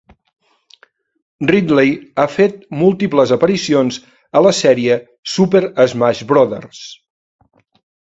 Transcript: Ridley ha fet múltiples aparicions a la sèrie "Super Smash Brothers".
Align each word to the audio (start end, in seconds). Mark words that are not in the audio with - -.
Ridley 1.51 1.91
ha 2.15 2.25
fet 2.37 2.57
múltiples 2.81 3.35
aparicions 3.37 4.01
a 4.41 4.45
la 4.49 4.57
sèrie 4.63 5.01
"Super 5.37 5.65
Smash 5.97 6.27
Brothers". 6.35 6.85